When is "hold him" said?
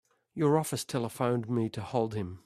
1.81-2.39